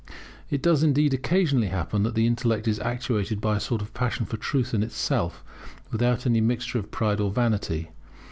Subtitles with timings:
[0.49, 4.25] It does indeed occasionally happen that the intellect is actuated by a sort of passion
[4.25, 5.43] for truth in itself,
[5.91, 7.89] without any mixture of pride or vanity.